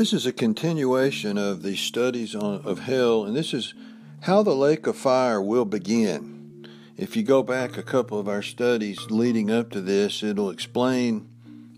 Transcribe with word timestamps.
This 0.00 0.14
is 0.14 0.24
a 0.24 0.32
continuation 0.32 1.36
of 1.36 1.60
the 1.60 1.76
studies 1.76 2.34
on, 2.34 2.62
of 2.64 2.78
hell, 2.78 3.24
and 3.26 3.36
this 3.36 3.52
is 3.52 3.74
how 4.22 4.42
the 4.42 4.54
lake 4.54 4.86
of 4.86 4.96
fire 4.96 5.42
will 5.42 5.66
begin. 5.66 6.66
If 6.96 7.16
you 7.16 7.22
go 7.22 7.42
back 7.42 7.76
a 7.76 7.82
couple 7.82 8.18
of 8.18 8.26
our 8.26 8.40
studies 8.40 8.98
leading 9.10 9.50
up 9.50 9.68
to 9.72 9.82
this, 9.82 10.22
it'll 10.22 10.48
explain 10.48 11.28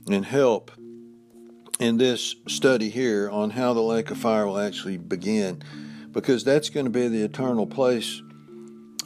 and 0.08 0.24
help 0.24 0.70
in 1.80 1.98
this 1.98 2.36
study 2.46 2.90
here 2.90 3.28
on 3.28 3.50
how 3.50 3.72
the 3.72 3.80
lake 3.80 4.12
of 4.12 4.18
fire 4.18 4.46
will 4.46 4.60
actually 4.60 4.98
begin, 4.98 5.60
because 6.12 6.44
that's 6.44 6.70
going 6.70 6.86
to 6.86 6.90
be 6.90 7.08
the 7.08 7.24
eternal 7.24 7.66
place 7.66 8.22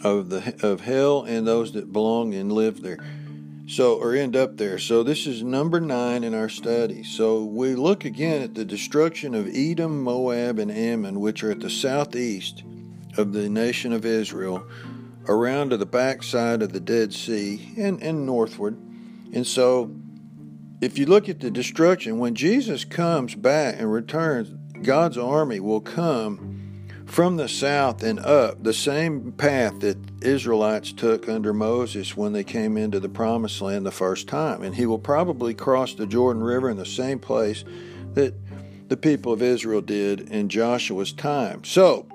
of 0.05 0.29
the 0.29 0.55
of 0.63 0.83
hell 0.83 1.23
and 1.23 1.47
those 1.47 1.73
that 1.73 1.91
belong 1.91 2.35
and 2.35 2.53
live 2.53 2.83
there 2.83 2.99
so 3.67 3.97
or 3.97 4.15
end 4.15 4.37
up 4.37 4.57
there. 4.57 4.79
So 4.79 5.03
this 5.03 5.27
is 5.27 5.43
number 5.43 5.81
nine 5.81 6.25
in 6.25 6.35
our 6.35 6.49
study. 6.49 7.03
So 7.03 7.43
we 7.43 7.75
look 7.75 8.05
again 8.05 8.43
at 8.43 8.55
the 8.55 8.65
destruction 8.65 9.35
of 9.35 9.49
Edom, 9.55 10.03
Moab, 10.03 10.59
and 10.59 10.71
Ammon, 10.71 11.21
which 11.21 11.43
are 11.43 11.51
at 11.51 11.61
the 11.61 11.71
southeast 11.71 12.63
of 13.19 13.33
the 13.33 13.49
nation 13.49 13.93
of 13.93 14.05
Israel, 14.05 14.67
around 15.29 15.71
to 15.71 15.77
the 15.77 15.87
backside 15.87 16.63
of 16.63 16.73
the 16.73 16.81
Dead 16.81 17.13
Sea 17.13 17.73
and, 17.77 18.01
and 18.03 18.25
northward. 18.25 18.75
And 19.33 19.47
so 19.47 19.95
if 20.81 20.99
you 20.99 21.07
look 21.07 21.29
at 21.29 21.41
the 21.41 21.51
destruction, 21.51 22.19
when 22.19 22.35
Jesus 22.35 22.85
comes 22.85 23.35
back 23.35 23.77
and 23.79 23.93
returns, 23.93 24.55
God's 24.83 25.19
army 25.19 25.59
will 25.59 25.81
come 25.81 26.56
from 27.07 27.37
the 27.37 27.49
south 27.49 28.03
and 28.03 28.19
up, 28.19 28.63
the 28.63 28.75
same 28.75 29.33
path 29.33 29.81
that 29.81 29.97
Israelites 30.23 30.93
took 30.93 31.29
under 31.29 31.55
Moses 31.55 32.17
when 32.17 32.33
they 32.33 32.45
came 32.45 32.77
into 32.77 33.01
the 33.01 33.09
promised 33.09 33.63
land 33.63 33.87
the 33.87 33.93
first 33.93 34.29
time. 34.29 34.63
And 34.63 34.75
he 34.75 34.87
will 34.87 34.99
probably 34.99 35.55
cross 35.55 35.95
the 35.95 36.07
Jordan 36.07 36.43
River 36.43 36.69
in 36.69 36.77
the 36.77 36.85
same 36.85 37.19
place 37.19 37.65
that 38.15 38.35
the 38.89 38.97
people 38.97 39.33
of 39.33 39.41
Israel 39.41 39.81
did 39.81 40.29
in 40.29 40.49
Joshua's 40.49 41.13
time. 41.13 41.65
So, 41.65 42.07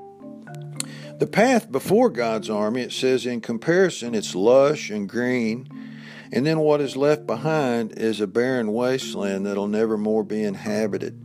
the 1.19 1.28
path 1.28 1.72
before 1.72 2.09
God's 2.09 2.50
army, 2.50 2.81
it 2.81 2.92
says 2.92 3.25
in 3.25 3.42
comparison, 3.42 4.14
it's 4.14 4.36
lush 4.36 4.89
and 4.89 5.08
green. 5.08 5.69
And 6.34 6.45
then 6.45 6.59
what 6.59 6.81
is 6.81 6.95
left 6.95 7.28
behind 7.28 7.94
is 7.97 8.19
a 8.19 8.28
barren 8.28 8.73
wasteland 8.73 9.45
that'll 9.45 9.67
never 9.67 9.97
more 9.97 10.23
be 10.23 10.44
inhabited 10.44 11.19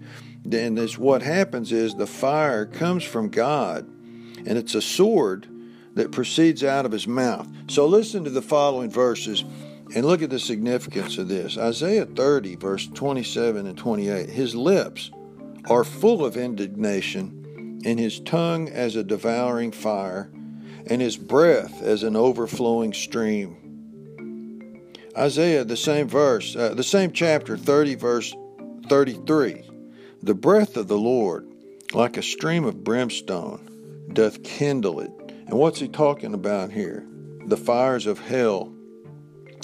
then 0.51 0.75
this 0.75 0.99
what 0.99 1.23
happens 1.23 1.73
is 1.73 1.95
the 1.95 2.07
fire 2.07 2.67
comes 2.67 3.05
from 3.05 3.29
God, 3.29 3.87
and 4.47 4.59
it's 4.59 4.75
a 4.75 4.83
sword 4.83 5.49
that 5.95 6.13
proceeds 6.13 6.63
out 6.63 6.87
of 6.87 6.93
his 6.93 7.09
mouth. 7.09 7.49
So 7.69 7.87
listen 7.87 8.25
to 8.25 8.31
the 8.31 8.43
following 8.43 8.91
verses 8.91 9.45
and 9.95 10.05
look 10.05 10.23
at 10.23 10.31
the 10.31 10.39
significance 10.39 11.17
of 11.19 11.29
this. 11.29 11.57
Isaiah 11.57 12.07
30, 12.07 12.57
verse 12.57 12.87
27 12.89 13.67
and 13.67 13.79
28. 13.79 14.29
His 14.29 14.55
lips 14.55 15.11
are 15.69 15.85
full 15.85 16.25
of 16.25 16.37
indignation, 16.37 17.81
and 17.85 17.99
his 17.99 18.21
tongue 18.21 18.69
as 18.69 18.97
a 18.97 19.05
devouring 19.05 19.73
fire, 19.73 20.31
and 20.87 21.01
his 21.01 21.17
breath 21.17 21.83
as 21.83 22.03
an 22.03 22.15
overflowing 22.15 22.93
stream. 22.93 23.57
Isaiah, 25.17 25.65
the 25.65 25.77
same 25.77 26.09
verse, 26.09 26.55
uh, 26.55 26.75
the 26.75 26.85
same 26.85 27.11
chapter, 27.13 27.57
30, 27.57 27.95
verse 27.95 28.35
33. 28.89 29.63
The 30.23 30.35
breath 30.35 30.77
of 30.77 30.89
the 30.89 30.99
Lord, 30.99 31.47
like 31.93 32.17
a 32.17 32.23
stream 32.23 32.65
of 32.65 32.83
brimstone, 32.83 34.09
doth 34.13 34.43
kindle 34.43 35.01
it. 35.01 35.11
And 35.47 35.53
what's 35.53 35.79
he 35.79 35.89
talking 35.89 36.35
about 36.35 36.73
here? 36.73 37.07
The 37.45 37.57
fires 37.57 38.07
of 38.07 38.19
hell. 38.19 38.73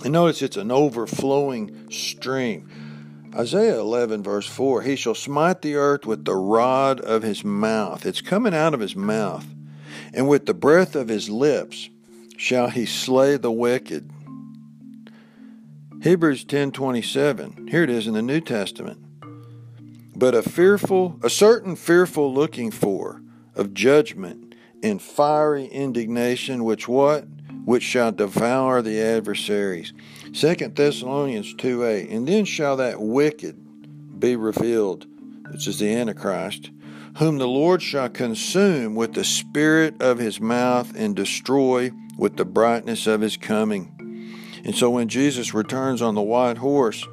And 0.05 0.13
notice 0.13 0.43
it's 0.43 0.57
an 0.57 0.71
overflowing 0.71 1.91
stream. 1.91 3.31
Isaiah 3.35 3.81
11, 3.81 4.23
verse 4.23 4.47
4 4.47 4.83
He 4.83 4.95
shall 4.95 5.15
smite 5.15 5.63
the 5.63 5.77
earth 5.77 6.05
with 6.05 6.25
the 6.25 6.37
rod 6.37 7.01
of 7.01 7.23
his 7.23 7.45
mouth. 7.45 8.05
It's 8.05 8.21
coming 8.21 8.55
out 8.55 8.75
of 8.75 8.81
his 8.81 8.95
mouth. 8.95 9.47
And 10.13 10.29
with 10.29 10.47
the 10.47 10.55
breath 10.55 10.95
of 10.95 11.09
his 11.09 11.31
lips 11.31 11.89
shall 12.37 12.69
he 12.69 12.85
slay 12.85 13.37
the 13.37 13.51
wicked. 13.51 14.11
Hebrews 16.03 16.45
10:27. 16.45 17.69
Here 17.69 17.85
it 17.85 17.91
is 17.91 18.07
in 18.07 18.15
the 18.15 18.23
New 18.23 18.41
Testament 18.41 18.99
but 20.23 20.37
a 20.37 20.43
fearful, 20.49 21.19
a 21.25 21.29
certain 21.29 21.75
fearful 21.75 22.33
looking 22.33 22.71
for 22.71 23.21
of 23.57 23.75
judgment 23.75 24.55
and 24.81 25.03
fiery 25.03 25.65
indignation, 25.65 26.63
which 26.63 26.87
what? 26.87 27.25
Which 27.65 27.83
shall 27.83 28.13
devour 28.13 28.83
the 28.83 29.01
adversaries. 29.01 29.93
Second 30.33 30.77
Thessalonians 30.77 31.55
2 31.55 31.85
8. 31.85 32.09
And 32.09 32.29
then 32.29 32.45
shall 32.45 32.77
that 32.77 33.01
wicked 33.01 34.21
be 34.21 34.37
revealed, 34.37 35.09
which 35.51 35.67
is 35.67 35.81
the 35.81 35.93
Antichrist, 35.93 36.71
whom 37.19 37.39
the 37.39 37.49
Lord 37.49 37.83
shall 37.83 38.09
consume 38.09 38.95
with 38.95 39.15
the 39.15 39.25
spirit 39.25 40.01
of 40.01 40.21
his 40.21 40.41
mouth 40.41 40.93
and 40.95 41.17
destroy 41.17 41.91
with 42.17 42.37
the 42.37 42.45
brightness 42.45 43.09
of 43.09 43.23
his 43.23 43.37
coming. 43.37 43.89
And 44.65 44.77
so 44.77 44.89
when 44.89 45.09
Jesus 45.09 45.53
returns 45.53 46.01
on 46.01 46.15
the 46.15 46.23
white 46.23 46.59
horse, 46.59 47.05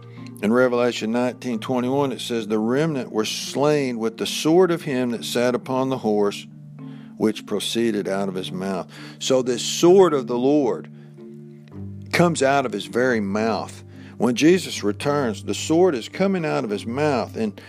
in 0.42 0.54
Revelation 0.54 1.12
19:21 1.12 2.12
it 2.12 2.22
says 2.22 2.48
the 2.48 2.60
remnant 2.60 3.12
were 3.12 3.26
slain 3.26 4.00
with 4.00 4.18
the 4.18 4.26
sword 4.26 4.72
of 4.72 4.84
him 4.84 5.12
that 5.12 5.26
sat 5.26 5.56
upon 5.56 5.90
the 5.90 5.98
horse 6.00 6.48
which 7.18 7.46
proceeded 7.46 8.08
out 8.08 8.30
of 8.30 8.36
his 8.36 8.52
mouth. 8.52 8.88
So 9.20 9.42
this 9.42 9.62
sword 9.62 10.14
of 10.14 10.28
the 10.28 10.38
Lord 10.38 10.90
comes 12.14 12.42
out 12.42 12.66
of 12.66 12.72
his 12.72 12.86
very 12.86 13.20
mouth. 13.20 13.84
When 14.18 14.36
Jesus 14.36 14.84
returns, 14.84 15.44
the 15.44 15.54
sword 15.54 15.96
is 15.96 16.08
coming 16.08 16.46
out 16.46 16.64
of 16.64 16.70
his 16.70 16.86
mouth 16.86 17.36
and 17.36 17.60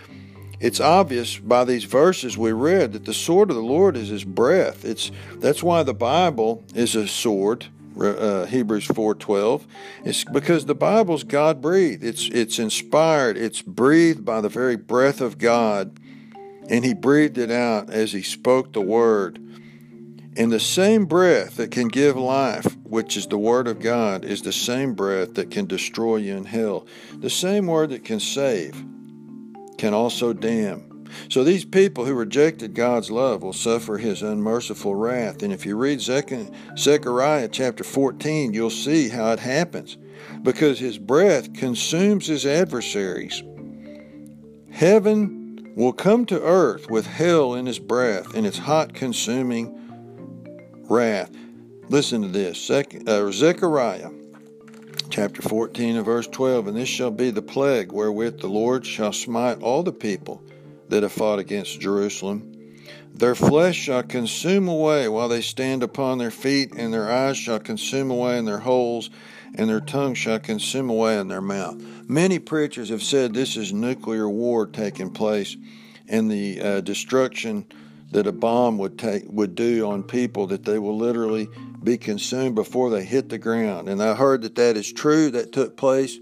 it's 0.61 0.79
obvious 0.79 1.39
by 1.39 1.65
these 1.65 1.85
verses 1.85 2.37
we 2.37 2.53
read 2.53 2.93
that 2.93 3.07
the 3.07 3.15
sword 3.15 3.49
of 3.49 3.57
the 3.57 3.63
Lord 3.63 3.97
is 3.97 4.09
his 4.09 4.25
breath. 4.25 4.85
It's 4.85 5.11
that's 5.37 5.63
why 5.63 5.83
the 5.83 5.95
Bible 5.95 6.63
is 6.75 6.95
a 6.95 7.09
sword 7.09 7.67
uh, 8.01 8.47
Hebrews 8.47 8.87
4:12. 8.87 9.67
It's 10.05 10.25
because 10.25 10.67
the 10.67 10.75
Bible's 10.75 11.25
God 11.25 11.61
breathed. 11.61 12.05
It's 12.05 12.29
it's 12.29 12.59
inspired. 12.59 13.37
It's 13.37 13.63
breathed 13.63 14.25
by 14.25 14.41
the 14.41 14.49
very 14.49 14.77
breath 14.77 15.21
of 15.21 15.39
God, 15.39 15.99
and 16.69 16.85
He 16.85 16.95
breathed 16.95 17.39
it 17.39 17.51
out 17.51 17.91
as 17.91 18.13
He 18.13 18.23
spoke 18.23 18.73
the 18.73 18.81
word. 18.81 19.39
And 20.37 20.53
the 20.53 20.61
same 20.61 21.07
breath 21.07 21.57
that 21.57 21.71
can 21.71 21.89
give 21.89 22.17
life, 22.17 22.77
which 22.85 23.17
is 23.17 23.27
the 23.27 23.39
Word 23.39 23.67
of 23.67 23.81
God, 23.81 24.25
is 24.25 24.43
the 24.43 24.53
same 24.53 24.95
breath 24.95 25.35
that 25.35 25.51
can 25.51 25.67
destroy 25.67 26.17
you 26.17 26.37
in 26.37 26.45
hell. 26.45 26.87
The 27.13 27.31
same 27.31 27.67
Word 27.67 27.91
that 27.91 28.05
can 28.05 28.21
save 28.21 28.73
can 29.77 29.93
also 29.93 30.33
damn. 30.33 30.90
So 31.29 31.45
these 31.45 31.65
people 31.65 32.05
who 32.05 32.15
rejected 32.15 32.75
God's 32.75 33.11
love 33.11 33.43
will 33.43 33.53
suffer 33.53 33.99
his 33.99 34.23
unmerciful 34.23 34.95
wrath. 34.95 35.43
And 35.43 35.53
if 35.53 35.67
you 35.67 35.77
read 35.77 36.01
Zechariah 36.01 37.49
chapter 37.49 37.85
14, 37.85 38.55
you'll 38.55 38.71
see 38.71 39.09
how 39.09 39.33
it 39.33 39.41
happens. 39.41 39.97
Because 40.43 40.79
his 40.79 40.99
breath 40.99 41.53
consumes 41.55 42.27
his 42.27 42.45
adversaries. 42.45 43.43
Heaven 44.71 45.73
will 45.77 45.93
come 45.93 46.27
to 46.27 46.43
earth 46.43 46.91
with 46.91 47.07
hell 47.07 47.55
in 47.55 47.67
his 47.67 47.79
breath 47.79 48.35
and 48.35 48.47
its 48.47 48.59
hot 48.59 48.95
consuming 48.95 49.77
wrath. 50.89 51.31
Listen 51.89 52.23
to 52.23 52.29
this 52.29 52.71
uh, 52.71 53.31
Zechariah 53.33 54.11
chapter 55.11 55.43
14 55.43 55.97
and 55.97 56.05
verse 56.05 56.27
12. 56.29 56.69
And 56.69 56.77
this 56.77 56.89
shall 56.89 57.11
be 57.11 57.31
the 57.31 57.43
plague 57.43 57.93
wherewith 57.93 58.41
the 58.41 58.49
Lord 58.49 58.87
shall 58.87 59.13
smite 59.13 59.61
all 59.61 59.83
the 59.83 59.93
people 59.93 60.43
that 60.91 61.03
have 61.03 61.13
fought 61.13 61.39
against 61.39 61.81
Jerusalem. 61.81 62.57
Their 63.15 63.35
flesh 63.35 63.77
shall 63.77 64.03
consume 64.03 64.69
away 64.69 65.09
while 65.09 65.29
they 65.29 65.41
stand 65.41 65.83
upon 65.83 66.19
their 66.19 66.31
feet, 66.31 66.73
and 66.77 66.93
their 66.93 67.11
eyes 67.11 67.37
shall 67.37 67.59
consume 67.59 68.11
away 68.11 68.39
in 68.39 68.45
their 68.45 68.59
holes, 68.59 69.11
and 69.55 69.69
their 69.69 69.81
tongue 69.81 70.15
shall 70.15 70.39
consume 70.39 70.91
away 70.91 71.19
in 71.19 71.29
their 71.29 71.41
mouth. 71.41 71.83
Many 72.09 72.39
preachers 72.39 72.89
have 72.89 73.03
said 73.03 73.35
this 73.35 73.57
is 73.57 73.73
nuclear 73.73 74.29
war 74.29 74.67
taking 74.67 75.11
place, 75.11 75.57
and 76.09 76.31
the 76.31 76.61
uh, 76.61 76.81
destruction 76.81 77.67
that 78.13 78.27
a 78.27 78.33
bomb 78.33 78.79
would 78.79 78.99
take 78.99 79.25
would 79.27 79.55
do 79.55 79.89
on 79.89 80.03
people 80.03 80.47
that 80.49 80.65
they 80.65 80.79
will 80.79 80.97
literally 80.97 81.49
be 81.83 81.97
consumed 81.97 82.55
before 82.55 82.91
they 82.91 83.05
hit 83.05 83.29
the 83.29 83.39
ground. 83.39 83.89
And 83.89 84.03
I 84.03 84.15
heard 84.15 84.43
that 84.43 84.57
that 84.57 84.77
is 84.77 84.93
true. 84.93 85.31
That 85.31 85.53
took 85.53 85.77
place 85.77 86.19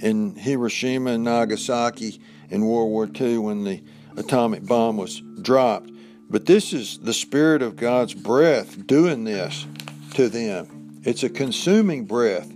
in 0.00 0.34
Hiroshima 0.34 1.12
and 1.12 1.24
Nagasaki 1.24 2.20
in 2.50 2.66
World 2.66 2.90
War 2.90 3.08
II 3.08 3.38
when 3.38 3.64
the 3.64 3.82
atomic 4.16 4.64
bomb 4.64 4.96
was 4.96 5.22
dropped. 5.42 5.90
But 6.28 6.46
this 6.46 6.72
is 6.72 6.98
the 6.98 7.12
Spirit 7.12 7.60
of 7.62 7.76
God's 7.76 8.14
breath 8.14 8.86
doing 8.86 9.24
this 9.24 9.66
to 10.14 10.28
them. 10.28 11.00
It's 11.02 11.22
a 11.22 11.28
consuming 11.28 12.04
breath. 12.04 12.52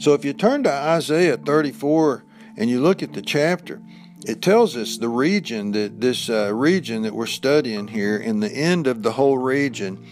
So 0.00 0.12
if 0.12 0.24
you 0.24 0.32
turn 0.32 0.64
to 0.64 0.72
Isaiah 0.72 1.36
34 1.36 2.24
and 2.58 2.68
you 2.68 2.80
look 2.80 3.02
at 3.02 3.14
the 3.14 3.22
chapter, 3.22 3.80
it 4.26 4.42
tells 4.42 4.76
us 4.76 4.98
the 4.98 5.08
region 5.08 5.72
that 5.72 6.00
this 6.00 6.28
uh, 6.28 6.52
region 6.52 7.02
that 7.02 7.14
we're 7.14 7.26
studying 7.26 7.88
here, 7.88 8.16
in 8.16 8.40
the 8.40 8.50
end 8.50 8.86
of 8.86 9.02
the 9.02 9.12
whole 9.12 9.38
region, 9.38 10.04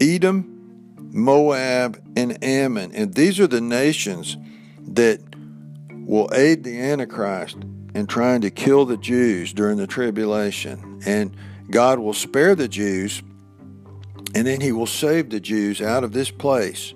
Edom, 0.00 0.96
Moab, 1.12 2.00
and 2.16 2.42
Ammon. 2.44 2.92
And 2.94 3.14
these 3.14 3.40
are 3.40 3.46
the 3.46 3.60
nations 3.60 4.36
that 4.86 5.20
will 5.90 6.28
aid 6.32 6.62
the 6.62 6.78
Antichrist 6.80 7.56
and 7.94 8.08
trying 8.08 8.40
to 8.42 8.50
kill 8.50 8.84
the 8.84 8.96
Jews 8.96 9.52
during 9.52 9.76
the 9.76 9.86
tribulation. 9.86 11.00
And 11.04 11.36
God 11.70 11.98
will 11.98 12.14
spare 12.14 12.54
the 12.54 12.68
Jews, 12.68 13.22
and 14.34 14.46
then 14.46 14.60
He 14.60 14.72
will 14.72 14.86
save 14.86 15.30
the 15.30 15.40
Jews 15.40 15.80
out 15.80 16.04
of 16.04 16.12
this 16.12 16.30
place. 16.30 16.94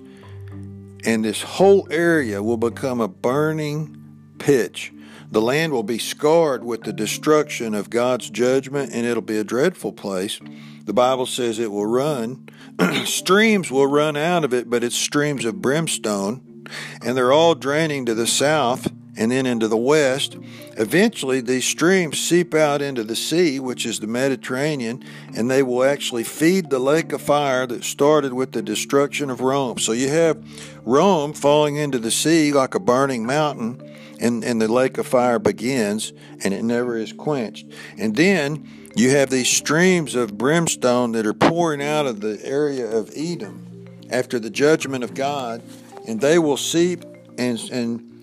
And 1.03 1.23
this 1.23 1.41
whole 1.41 1.87
area 1.91 2.41
will 2.41 2.57
become 2.57 2.99
a 2.99 3.07
burning 3.07 3.95
pitch. 4.39 4.91
The 5.31 5.41
land 5.41 5.73
will 5.73 5.83
be 5.83 5.97
scarred 5.97 6.63
with 6.63 6.83
the 6.83 6.93
destruction 6.93 7.73
of 7.73 7.89
God's 7.89 8.29
judgment, 8.29 8.91
and 8.93 9.05
it'll 9.05 9.21
be 9.21 9.37
a 9.37 9.43
dreadful 9.43 9.91
place. 9.91 10.39
The 10.85 10.93
Bible 10.93 11.25
says 11.25 11.59
it 11.59 11.71
will 11.71 11.85
run. 11.85 12.47
streams 13.05 13.71
will 13.71 13.87
run 13.87 14.15
out 14.15 14.43
of 14.43 14.53
it, 14.53 14.69
but 14.69 14.83
it's 14.83 14.95
streams 14.95 15.45
of 15.45 15.61
brimstone, 15.61 16.65
and 17.01 17.17
they're 17.17 17.33
all 17.33 17.55
draining 17.55 18.05
to 18.05 18.13
the 18.13 18.27
south 18.27 18.91
and 19.17 19.31
then 19.31 19.45
into 19.45 19.67
the 19.67 19.77
west. 19.77 20.37
Eventually, 20.77 21.41
these 21.41 21.65
streams 21.65 22.19
seep 22.19 22.53
out 22.53 22.81
into 22.81 23.03
the 23.03 23.15
sea, 23.15 23.59
which 23.59 23.85
is 23.85 23.99
the 23.99 24.07
Mediterranean, 24.07 25.03
and 25.35 25.49
they 25.49 25.63
will 25.63 25.83
actually 25.83 26.23
feed 26.23 26.69
the 26.69 26.79
lake 26.79 27.11
of 27.11 27.21
fire 27.21 27.65
that 27.67 27.83
started 27.83 28.33
with 28.33 28.51
the 28.51 28.61
destruction 28.61 29.29
of 29.29 29.41
Rome. 29.41 29.77
So 29.77 29.91
you 29.91 30.09
have 30.09 30.43
Rome 30.85 31.33
falling 31.33 31.77
into 31.77 31.99
the 31.99 32.11
sea 32.11 32.51
like 32.51 32.75
a 32.75 32.79
burning 32.79 33.25
mountain, 33.25 33.81
and, 34.19 34.43
and 34.43 34.61
the 34.61 34.71
lake 34.71 34.97
of 34.97 35.07
fire 35.07 35.39
begins, 35.39 36.13
and 36.43 36.53
it 36.53 36.63
never 36.63 36.97
is 36.97 37.13
quenched. 37.13 37.67
And 37.97 38.15
then 38.15 38.69
you 38.95 39.11
have 39.11 39.29
these 39.29 39.49
streams 39.49 40.15
of 40.15 40.37
brimstone 40.37 41.11
that 41.13 41.25
are 41.25 41.33
pouring 41.33 41.81
out 41.81 42.05
of 42.05 42.21
the 42.21 42.39
area 42.45 42.89
of 42.89 43.11
Edom 43.15 43.87
after 44.09 44.39
the 44.39 44.49
judgment 44.49 45.03
of 45.03 45.13
God, 45.13 45.61
and 46.07 46.21
they 46.21 46.39
will 46.39 46.57
seep 46.57 47.03
and, 47.37 47.59
and 47.71 48.14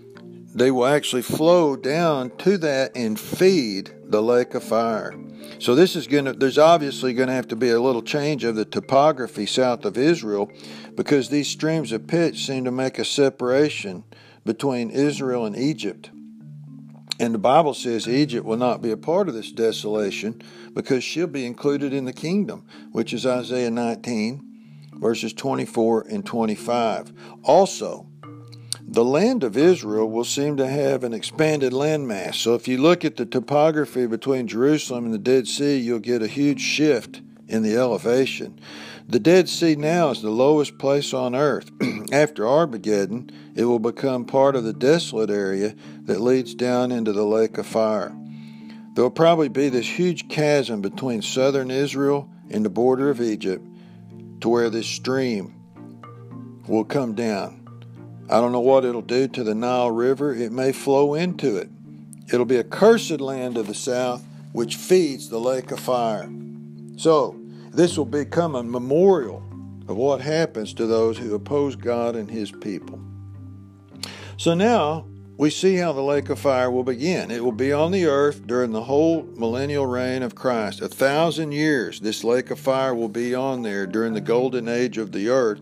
they 0.55 0.71
will 0.71 0.87
actually 0.87 1.23
flow 1.23 1.77
down 1.77 2.31
to 2.39 2.59
that 2.59 2.93
and 2.95 3.19
feed 3.19 3.91
the 4.05 4.23
lake 4.23 4.55
of 4.55 4.63
fire. 4.63 5.15
So 5.59 5.75
this 5.75 5.97
is 5.97 6.07
going 6.07 6.25
to 6.27 6.33
there's 6.33 6.59
obviously 6.59 7.15
going 7.15 7.29
to 7.29 7.35
have 7.35 7.49
to 7.49 7.57
be 7.57 7.71
a 7.71 7.81
little 7.81 8.03
change 8.03 8.45
of 8.45 8.57
the 8.57 8.65
topography 8.65 9.47
south 9.47 9.85
of 9.85 9.97
Israel 9.97 10.51
because 10.95 11.29
these 11.29 11.49
streams 11.49 11.93
of 11.93 12.07
pitch 12.07 12.47
seem 12.47 12.65
to 12.65 12.71
make 12.71 12.99
a 12.99 13.05
separation 13.05 14.05
between 14.45 14.91
Israel 14.91 15.47
and 15.47 15.57
Egypt. 15.57 16.11
And 17.21 17.35
the 17.35 17.39
Bible 17.39 17.75
says 17.75 18.09
Egypt 18.09 18.45
will 18.45 18.57
not 18.57 18.83
be 18.83 18.91
a 18.91 18.97
part 18.97 19.29
of 19.29 19.35
this 19.35 19.53
desolation 19.53 20.43
because 20.75 21.05
she'll 21.05 21.29
be 21.29 21.47
included 21.47 21.93
in 21.93 22.05
the 22.05 22.13
kingdom, 22.13 22.67
which 22.91 23.13
is 23.13 23.25
Isaiah 23.25 23.71
19 23.71 24.53
verses 25.03 25.33
24 25.33 26.07
and 26.09 26.25
25. 26.25 27.13
Also, 27.43 28.07
the 28.93 29.05
land 29.05 29.43
of 29.43 29.57
Israel 29.57 30.11
will 30.11 30.25
seem 30.25 30.59
to 30.59 30.67
have 30.67 31.03
an 31.03 31.15
expanded 31.15 31.73
landmass. 31.73 32.35
So 32.35 32.55
if 32.55 32.69
you 32.69 32.77
look 32.77 33.07
at 33.07 33.17
the 33.17 33.25
topography 33.25 34.07
between 34.07 34.47
Jerusalem 34.47 35.07
and 35.07 35.15
the 35.15 35.19
Dead 35.19 35.49
Sea, 35.49 35.79
you'll 35.79 35.99
get 35.99 36.23
a 36.23 36.27
huge 36.27 36.61
shift 36.61 37.23
in 37.49 37.63
the 37.63 37.75
elevation. 37.75 38.61
The 39.09 39.19
Dead 39.19 39.49
Sea 39.49 39.77
now 39.77 40.11
is 40.11 40.21
the 40.21 40.29
lowest 40.29 40.77
place 40.77 41.15
on 41.15 41.35
earth. 41.35 41.71
After 42.13 42.47
Armageddon, 42.47 43.31
it 43.55 43.65
will 43.65 43.79
become 43.79 44.27
part 44.27 44.57
of 44.57 44.65
the 44.65 44.75
desolate 44.75 45.31
area 45.31 45.75
that 46.03 46.21
leads 46.21 46.55
down 46.55 46.93
into 46.93 47.15
the 47.15 47.25
lake 47.25 47.57
of 47.57 47.67
fire. 47.67 48.15
There 48.93 49.05
will 49.05 49.11
probably 49.11 49.49
be 49.49 49.71
this 49.71 49.89
huge 49.89 50.29
chasm 50.29 50.83
between 50.83 51.23
southern 51.23 51.71
Israel 51.71 52.29
and 52.51 52.63
the 52.63 52.71
border 52.71 53.09
of 53.09 53.23
Egypt 53.23 53.67
to 54.43 54.51
where 54.51 54.69
this 54.69 54.87
stream 54.87 55.55
will 56.69 56.85
come 56.85 57.15
down. 57.15 57.62
I 58.29 58.41
don't 58.41 58.53
know 58.53 58.61
what 58.61 58.85
it'll 58.85 59.03
do 59.03 59.29
to 59.29 59.45
the 59.45 59.55
Nile 59.55 59.91
River. 59.91 60.35
It 60.35 60.53
may 60.53 60.73
flow 60.73 61.15
into 61.15 61.57
it. 61.57 61.69
It'll 62.33 62.47
be 62.47 62.57
a 62.57 62.65
cursed 62.65 63.21
land 63.21 63.57
of 63.57 63.67
the 63.67 63.75
south 63.75 64.25
which 64.53 64.77
feeds 64.77 65.29
the 65.29 65.41
lake 65.41 65.71
of 65.71 65.81
fire. 65.81 66.31
So, 66.97 67.39
this 67.73 67.97
will 67.97 68.05
become 68.05 68.55
a 68.55 68.63
memorial 68.63 69.43
of 69.89 69.97
what 69.97 70.21
happens 70.21 70.75
to 70.75 70.87
those 70.87 71.19
who 71.19 71.35
oppose 71.35 71.75
God 71.75 72.17
and 72.17 72.31
his 72.31 72.53
people. 72.53 73.01
So 74.37 74.55
now 74.55 75.07
we 75.37 75.51
see 75.51 75.77
how 75.77 75.93
the 75.93 76.03
lake 76.03 76.29
of 76.29 76.39
fire 76.39 76.71
will 76.71 76.85
begin. 76.85 77.31
It 77.31 77.43
will 77.43 77.53
be 77.53 77.73
on 77.73 77.93
the 77.93 78.07
earth 78.07 78.47
during 78.47 78.73
the 78.73 78.85
whole 78.85 79.23
millennial 79.23 79.87
reign 79.87 80.23
of 80.23 80.35
Christ. 80.35 80.81
A 80.81 80.89
thousand 80.89 81.53
years, 81.53 82.01
this 82.01 82.23
lake 82.23 82.51
of 82.51 82.61
fire 82.61 82.95
will 82.95 83.09
be 83.09 83.35
on 83.35 83.63
there 83.63 83.87
during 83.87 84.13
the 84.13 84.21
golden 84.21 84.69
age 84.69 84.99
of 84.99 85.13
the 85.13 85.29
earth 85.29 85.61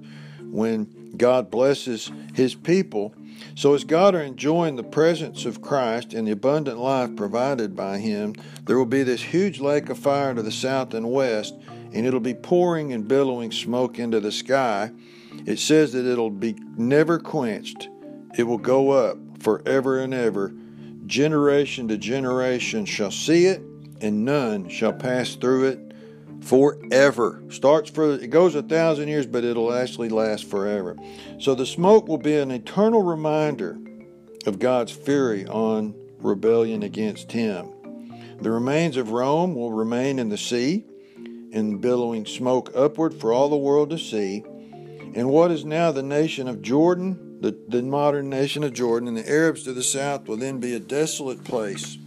when 0.50 1.14
God 1.16 1.50
blesses 1.50 2.10
his 2.34 2.54
people. 2.54 3.14
So, 3.54 3.74
as 3.74 3.84
God 3.84 4.14
are 4.14 4.22
enjoying 4.22 4.76
the 4.76 4.82
presence 4.82 5.44
of 5.44 5.62
Christ 5.62 6.12
and 6.14 6.26
the 6.26 6.32
abundant 6.32 6.78
life 6.78 7.16
provided 7.16 7.74
by 7.74 7.98
him, 7.98 8.34
there 8.66 8.76
will 8.76 8.86
be 8.86 9.02
this 9.02 9.22
huge 9.22 9.60
lake 9.60 9.88
of 9.88 9.98
fire 9.98 10.34
to 10.34 10.42
the 10.42 10.52
south 10.52 10.94
and 10.94 11.10
west, 11.10 11.54
and 11.92 12.06
it'll 12.06 12.20
be 12.20 12.34
pouring 12.34 12.92
and 12.92 13.08
billowing 13.08 13.50
smoke 13.50 13.98
into 13.98 14.20
the 14.20 14.32
sky. 14.32 14.92
It 15.46 15.58
says 15.58 15.92
that 15.92 16.06
it'll 16.06 16.30
be 16.30 16.54
never 16.76 17.18
quenched, 17.18 17.88
it 18.36 18.44
will 18.44 18.58
go 18.58 18.90
up 18.90 19.18
forever 19.40 20.00
and 20.00 20.12
ever. 20.12 20.52
Generation 21.06 21.88
to 21.88 21.96
generation 21.96 22.84
shall 22.84 23.10
see 23.10 23.46
it, 23.46 23.60
and 24.00 24.24
none 24.24 24.68
shall 24.68 24.92
pass 24.92 25.34
through 25.34 25.64
it 25.64 25.89
forever. 26.42 27.42
Starts 27.50 27.90
for 27.90 28.14
it 28.14 28.30
goes 28.30 28.54
a 28.54 28.62
thousand 28.62 29.08
years, 29.08 29.26
but 29.26 29.44
it'll 29.44 29.72
actually 29.72 30.08
last 30.08 30.44
forever. 30.44 30.96
So 31.38 31.54
the 31.54 31.66
smoke 31.66 32.08
will 32.08 32.18
be 32.18 32.36
an 32.36 32.50
eternal 32.50 33.02
reminder 33.02 33.78
of 34.46 34.58
God's 34.58 34.92
fury 34.92 35.46
on 35.46 35.94
rebellion 36.18 36.82
against 36.82 37.32
him. 37.32 37.70
The 38.40 38.50
remains 38.50 38.96
of 38.96 39.10
Rome 39.10 39.54
will 39.54 39.72
remain 39.72 40.18
in 40.18 40.30
the 40.30 40.38
sea, 40.38 40.84
in 41.52 41.78
billowing 41.78 42.24
smoke 42.26 42.70
upward 42.74 43.14
for 43.14 43.32
all 43.32 43.48
the 43.48 43.56
world 43.56 43.90
to 43.90 43.98
see. 43.98 44.42
And 45.14 45.28
what 45.28 45.50
is 45.50 45.64
now 45.64 45.90
the 45.92 46.02
nation 46.02 46.48
of 46.48 46.62
Jordan, 46.62 47.40
the, 47.40 47.58
the 47.68 47.82
modern 47.82 48.30
nation 48.30 48.64
of 48.64 48.72
Jordan, 48.72 49.08
and 49.08 49.16
the 49.16 49.28
Arabs 49.28 49.64
to 49.64 49.72
the 49.72 49.82
south 49.82 50.26
will 50.26 50.36
then 50.36 50.58
be 50.58 50.74
a 50.74 50.80
desolate 50.80 51.44
place 51.44 51.98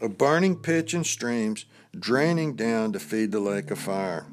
of 0.00 0.18
burning 0.18 0.56
pitch 0.56 0.94
and 0.94 1.06
streams 1.06 1.64
draining 2.00 2.54
down 2.54 2.92
to 2.92 3.00
feed 3.00 3.32
the 3.32 3.40
lake 3.40 3.70
of 3.70 3.78
fire. 3.78 4.26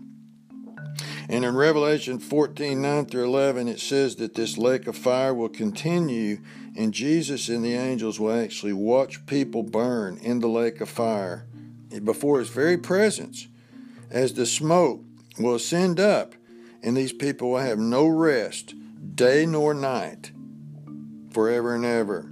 And 1.28 1.44
in 1.44 1.56
Revelation 1.56 2.20
14 2.20 2.82
9 2.82 3.06
through 3.06 3.26
11, 3.26 3.68
it 3.68 3.80
says 3.80 4.16
that 4.18 4.36
this 4.36 4.58
lake 4.58 4.88
of 4.88 4.96
fire 4.96 5.34
will 5.34 5.50
continue, 5.50 6.40
and 6.76 6.94
Jesus 6.94 7.50
and 7.50 7.64
the 7.64 7.74
angels 7.74 8.20
will 8.20 8.32
actually 8.32 8.74
watch 8.74 9.26
people 9.26 9.64
burn 9.64 10.18
in 10.18 10.40
the 10.40 10.48
lake 10.48 10.82
of 10.82 10.90
fire 10.90 11.48
before 12.04 12.40
his 12.40 12.50
very 12.50 12.78
presence, 12.78 13.48
as 14.12 14.34
the 14.34 14.46
smoke 14.46 15.02
will 15.40 15.56
ascend 15.56 16.00
up, 16.00 16.36
and 16.84 16.96
these 16.96 17.14
people 17.14 17.52
will 17.52 17.60
have 17.60 17.80
no 17.80 18.06
rest, 18.06 18.76
day 19.16 19.46
nor 19.46 19.74
night, 19.74 20.32
forever 21.32 21.74
and 21.74 21.86
ever. 21.86 22.30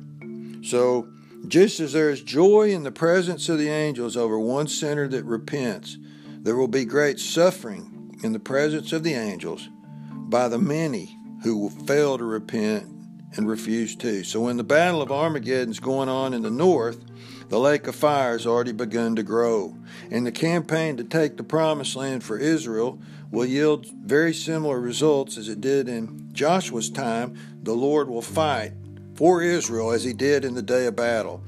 So, 0.63 1.12
just 1.47 1.79
as 1.79 1.93
there 1.93 2.09
is 2.09 2.21
joy 2.21 2.69
in 2.69 2.83
the 2.83 2.91
presence 2.91 3.49
of 3.49 3.57
the 3.57 3.69
angels 3.69 4.15
over 4.15 4.39
one 4.39 4.67
sinner 4.67 5.07
that 5.09 5.25
repents, 5.25 5.97
there 6.25 6.55
will 6.55 6.67
be 6.67 6.85
great 6.85 7.19
suffering 7.19 8.17
in 8.23 8.33
the 8.33 8.39
presence 8.39 8.93
of 8.93 9.03
the 9.03 9.13
angels 9.13 9.69
by 10.11 10.47
the 10.47 10.57
many 10.57 11.17
who 11.43 11.57
will 11.57 11.69
fail 11.69 12.17
to 12.17 12.23
repent 12.23 12.87
and 13.35 13.47
refuse 13.47 13.95
to. 13.97 14.23
So 14.23 14.41
when 14.41 14.57
the 14.57 14.63
battle 14.63 15.01
of 15.01 15.11
Armageddon 15.11 15.71
is 15.71 15.79
going 15.79 16.09
on 16.09 16.33
in 16.33 16.43
the 16.43 16.51
north, 16.51 17.03
the 17.49 17.59
lake 17.59 17.87
of 17.87 17.95
fire 17.95 18.33
has 18.33 18.45
already 18.45 18.71
begun 18.71 19.15
to 19.15 19.23
grow. 19.23 19.77
And 20.11 20.25
the 20.25 20.31
campaign 20.31 20.97
to 20.97 21.03
take 21.03 21.37
the 21.37 21.43
promised 21.43 21.95
land 21.95 22.23
for 22.23 22.37
Israel 22.37 22.99
will 23.31 23.45
yield 23.45 23.87
very 23.87 24.33
similar 24.33 24.79
results 24.79 25.37
as 25.37 25.49
it 25.49 25.61
did 25.61 25.89
in 25.89 26.29
Joshua's 26.31 26.89
time. 26.89 27.35
The 27.63 27.73
Lord 27.73 28.07
will 28.07 28.21
fight 28.21 28.73
for 29.15 29.41
Israel 29.41 29.91
as 29.91 30.03
he 30.03 30.13
did 30.13 30.45
in 30.45 30.53
the 30.53 30.61
day 30.61 30.85
of 30.85 30.95
battle. 30.95 31.43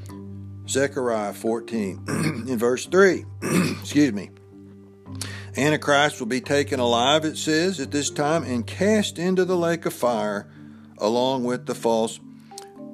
Zechariah 0.67 1.33
14, 1.33 2.05
in 2.47 2.57
verse 2.57 2.85
3. 2.85 3.25
Excuse 3.81 4.13
me. 4.13 4.29
Antichrist 5.57 6.19
will 6.19 6.27
be 6.27 6.41
taken 6.41 6.79
alive, 6.79 7.23
it 7.23 7.37
says, 7.37 7.79
at 7.79 7.91
this 7.91 8.09
time 8.09 8.43
and 8.43 8.67
cast 8.67 9.17
into 9.17 9.45
the 9.45 9.55
lake 9.55 9.85
of 9.85 9.93
fire 9.93 10.49
along 10.97 11.43
with 11.43 11.65
the 11.65 11.75
false 11.75 12.19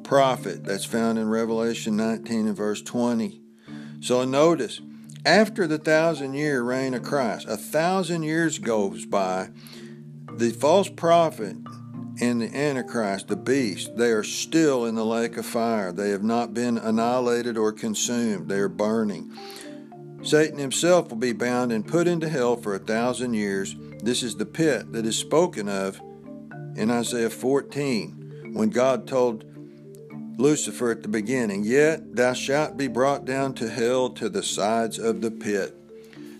prophet. 0.03 0.63
That's 0.63 0.85
found 0.85 1.17
in 1.17 1.29
Revelation 1.29 1.95
19 1.95 2.47
and 2.47 2.55
verse 2.55 2.81
20. 2.81 3.41
So 4.01 4.25
notice, 4.25 4.81
after 5.25 5.67
the 5.67 5.77
thousand 5.77 6.33
year 6.33 6.61
reign 6.61 6.93
of 6.93 7.03
Christ, 7.03 7.47
a 7.47 7.57
thousand 7.57 8.23
years 8.23 8.59
goes 8.59 9.05
by, 9.05 9.49
the 10.33 10.51
false 10.51 10.89
prophet 10.89 11.55
and 12.19 12.41
the 12.41 12.55
Antichrist, 12.55 13.27
the 13.27 13.35
beast, 13.35 13.95
they 13.95 14.11
are 14.11 14.23
still 14.23 14.85
in 14.85 14.95
the 14.95 15.05
lake 15.05 15.37
of 15.37 15.45
fire. 15.45 15.91
They 15.91 16.09
have 16.09 16.23
not 16.23 16.53
been 16.53 16.77
annihilated 16.77 17.57
or 17.57 17.71
consumed, 17.71 18.49
they 18.49 18.59
are 18.59 18.69
burning. 18.69 19.31
Satan 20.23 20.59
himself 20.59 21.09
will 21.09 21.17
be 21.17 21.33
bound 21.33 21.71
and 21.71 21.87
put 21.87 22.07
into 22.07 22.29
hell 22.29 22.55
for 22.55 22.75
a 22.75 22.79
thousand 22.79 23.33
years. 23.33 23.75
This 24.03 24.21
is 24.21 24.35
the 24.35 24.45
pit 24.45 24.91
that 24.93 25.05
is 25.05 25.17
spoken 25.17 25.67
of 25.67 25.99
in 26.75 26.91
Isaiah 26.91 27.29
14 27.29 28.51
when 28.53 28.69
God 28.69 29.07
told 29.07 29.45
Lucifer 30.37 30.91
at 30.91 31.01
the 31.01 31.07
beginning. 31.07 31.63
Yet 31.63 32.15
thou 32.15 32.33
shalt 32.33 32.77
be 32.77 32.87
brought 32.87 33.25
down 33.25 33.53
to 33.55 33.69
hell 33.69 34.09
to 34.11 34.29
the 34.29 34.43
sides 34.43 34.99
of 34.99 35.21
the 35.21 35.31
pit. 35.31 35.75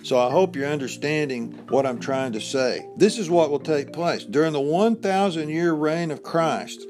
So 0.03 0.17
I 0.17 0.31
hope 0.31 0.55
you're 0.55 0.67
understanding 0.67 1.51
what 1.69 1.85
I'm 1.85 1.99
trying 1.99 2.33
to 2.33 2.41
say. 2.41 2.87
This 2.97 3.17
is 3.17 3.29
what 3.29 3.51
will 3.51 3.59
take 3.59 3.93
place 3.93 4.23
during 4.23 4.53
the 4.53 4.61
1,000 4.61 5.49
year 5.49 5.73
reign 5.73 6.11
of 6.11 6.23
Christ. 6.23 6.85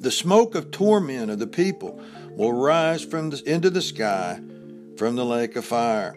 The 0.00 0.10
smoke 0.10 0.54
of 0.54 0.70
torment 0.70 1.30
of 1.30 1.38
the 1.38 1.46
people 1.46 2.00
will 2.30 2.52
rise 2.52 3.04
from 3.04 3.30
the, 3.30 3.42
into 3.44 3.70
the 3.70 3.82
sky 3.82 4.40
from 4.96 5.16
the 5.16 5.24
lake 5.24 5.56
of 5.56 5.64
fire. 5.64 6.16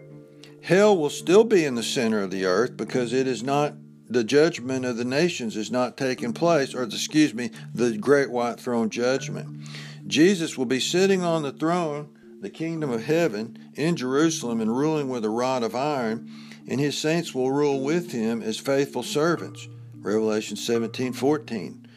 Hell 0.62 0.98
will 0.98 1.10
still 1.10 1.44
be 1.44 1.66
in 1.66 1.76
the 1.76 1.84
center 1.84 2.22
of 2.22 2.32
the 2.32 2.46
earth 2.46 2.78
because 2.78 3.14
it 3.14 3.28
is 3.28 3.44
not 3.44 3.74
the 4.08 4.24
judgment 4.24 4.86
of 4.86 4.98
the 4.98 5.06
nations 5.06 5.58
is 5.58 5.72
not 5.72 5.98
taking 5.98 6.34
place, 6.34 6.76
or 6.76 6.84
excuse 6.84 7.34
me, 7.34 7.50
the 7.74 7.98
great 7.98 8.30
white 8.30 8.60
throne 8.60 8.90
judgment. 8.90 9.68
Jesus 10.08 10.58
will 10.58 10.66
be 10.66 10.80
sitting 10.80 11.24
on 11.24 11.42
the 11.42 11.52
throne, 11.52 12.15
the 12.46 12.52
kingdom 12.52 12.92
of 12.92 13.06
heaven, 13.06 13.58
in 13.74 13.96
Jerusalem 13.96 14.62
and 14.62 14.78
ruling 14.78 15.10
with 15.10 15.26
a 15.26 15.30
rod 15.32 15.64
of 15.64 15.74
iron, 15.74 16.30
and 16.68 16.80
his 16.80 16.96
saints 16.96 17.34
will 17.34 17.52
rule 17.52 17.82
with 17.82 18.12
him 18.12 18.44
as 18.44 18.60
faithful 18.60 19.02
servants. 19.02 19.68
Revelation 19.96 20.56
17:14. 20.56 21.88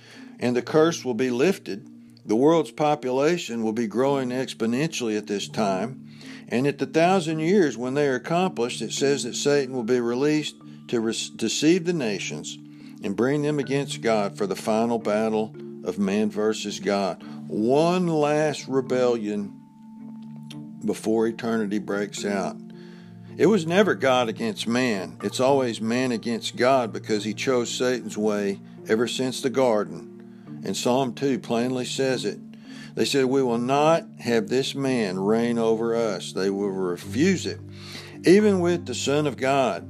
And 0.41 0.57
the 0.57 0.63
curse 0.63 1.05
will 1.05 1.13
be 1.13 1.31
lifted. 1.31 1.87
The 2.25 2.35
world's 2.35 2.71
population 2.71 3.63
will 3.63 3.75
be 3.75 3.87
growing 3.87 4.31
exponentially 4.31 5.19
at 5.19 5.27
this 5.27 5.49
time. 5.49 6.07
And 6.49 6.67
at 6.67 6.79
the 6.79 6.87
thousand 6.87 7.41
years, 7.41 7.77
when 7.77 7.93
they 7.93 8.09
are 8.09 8.15
accomplished, 8.15 8.81
it 8.81 8.93
says 8.93 9.25
that 9.25 9.37
Satan 9.37 9.75
will 9.75 9.83
be 9.83 10.01
released 10.01 10.57
to 10.89 10.99
re- 11.03 11.31
deceive 11.37 11.85
the 11.85 11.93
nations 11.93 12.57
and 13.03 13.15
bring 13.15 13.43
them 13.43 13.59
against 13.59 14.01
God 14.01 14.39
for 14.39 14.47
the 14.47 14.57
final 14.57 14.99
battle 14.99 15.55
of 15.85 15.99
man 15.99 16.31
versus 16.31 16.81
God. 16.81 17.23
One 17.49 18.07
last 18.07 18.67
rebellion 18.67 19.58
before 20.85 21.27
eternity 21.27 21.79
breaks 21.79 22.25
out. 22.25 22.57
It 23.37 23.47
was 23.47 23.67
never 23.67 23.95
God 23.95 24.29
against 24.29 24.67
man. 24.67 25.17
It's 25.23 25.39
always 25.39 25.81
man 25.81 26.11
against 26.11 26.57
God 26.57 26.93
because 26.93 27.25
he 27.25 27.35
chose 27.35 27.71
Satan's 27.71 28.19
way 28.19 28.61
ever 28.89 29.07
since 29.07 29.41
the 29.41 29.51
garden. 29.51 30.63
And 30.65 30.77
Psalm 30.77 31.15
2 31.15 31.39
plainly 31.39 31.85
says 31.85 32.25
it. 32.25 32.41
They 32.97 33.05
said, 33.05 33.27
We 33.27 33.45
will 33.45 33.59
not 33.59 34.05
have 34.19 34.49
this 34.49 34.75
man 34.75 35.21
reign 35.21 35.57
over 35.57 35.95
us. 35.95 36.33
They 36.33 36.51
will 36.51 36.71
refuse 36.71 37.47
it. 37.47 37.61
Even 38.25 38.59
with 38.59 38.87
the 38.87 38.95
Son 38.95 39.29
of 39.29 39.37
God, 39.37 39.89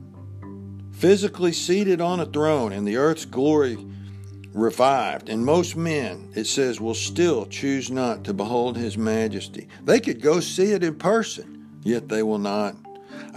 physically 0.93 1.53
seated 1.53 2.03
on 2.03 2.21
a 2.21 2.27
throne 2.27 2.73
and 2.73 2.87
the 2.87 2.99
earth's 2.99 3.25
glory 3.25 3.79
revived. 4.53 5.29
And 5.29 5.45
most 5.45 5.77
men, 5.77 6.31
it 6.35 6.47
says, 6.47 6.81
will 6.81 6.95
still 6.95 7.47
choose 7.47 7.91
not 7.91 8.25
to 8.25 8.35
behold 8.35 8.77
his 8.77 8.97
majesty. 8.97 9.69
They 9.85 10.01
could 10.01 10.21
go 10.21 10.41
see 10.41 10.73
it 10.73 10.83
in 10.83 10.97
person, 10.97 11.81
yet 11.83 12.09
they 12.09 12.23
will 12.23 12.39
not. 12.39 12.77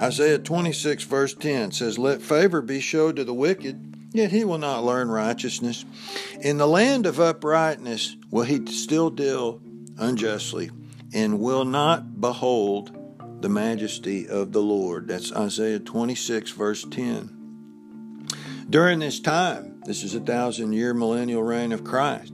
Isaiah 0.02 0.40
26, 0.40 1.04
verse 1.04 1.34
10 1.34 1.72
says, 1.72 2.00
Let 2.00 2.22
favor 2.22 2.62
be 2.62 2.80
showed 2.80 3.18
to 3.18 3.24
the 3.24 3.34
wicked, 3.34 4.10
yet 4.14 4.32
he 4.32 4.46
will 4.46 4.58
not 4.58 4.84
learn 4.84 5.10
righteousness. 5.10 5.86
In 6.42 6.58
the 6.58 6.68
land 6.68 7.06
of 7.06 7.20
uprightness 7.20 8.16
will 8.30 8.46
he 8.46 8.66
still 8.68 9.10
deal 9.10 9.62
unjustly, 9.98 10.72
and 11.14 11.40
will 11.40 11.66
not 11.66 12.20
behold 12.22 12.98
the 13.42 13.50
majesty 13.50 14.28
of 14.28 14.52
the 14.52 14.62
Lord. 14.62 15.08
That's 15.08 15.34
Isaiah 15.34 15.80
26, 15.80 16.52
verse 16.52 16.86
10. 16.90 17.38
During 18.70 19.00
this 19.00 19.20
time, 19.20 19.81
this 19.92 20.04
is 20.06 20.16
a 20.16 20.22
thousand 20.22 20.72
year 20.72 20.94
millennial 20.94 21.44
reign 21.44 21.74
of 21.74 21.84
Christ, 21.84 22.32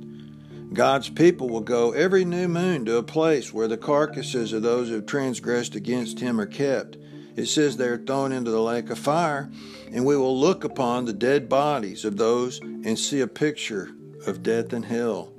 God's 0.74 1.10
people 1.10 1.50
will 1.50 1.62
go 1.62 1.92
every 1.92 2.24
new 2.24 2.48
moon 2.48 2.86
to 2.86 2.98
a 2.98 3.04
place 3.04 3.52
where 3.52 3.68
the 3.68 3.78
carcasses 3.78 4.54
of 4.54 4.62
those 4.62 4.90
who 4.90 4.94
have 4.94 5.08
transgressed 5.08 5.74
against 5.74 6.20
him 6.20 6.40
are 6.40 6.46
kept. 6.46 6.98
It 7.36 7.48
says 7.48 7.76
they 7.76 7.88
are 7.88 7.98
thrown 7.98 8.32
into 8.32 8.52
the 8.52 8.62
lake 8.62 8.92
of 8.92 9.00
fire, 9.00 9.50
and 9.92 10.06
we 10.06 10.16
will 10.16 10.40
look 10.40 10.66
upon 10.66 11.06
the 11.06 11.14
dead 11.14 11.50
bodies 11.50 12.06
of 12.06 12.18
those 12.18 12.60
and 12.60 13.00
see 13.00 13.22
a 13.22 13.28
picture 13.28 13.90
of 14.28 14.44
death 14.44 14.72
and 14.72 14.86
hell. 14.86 15.34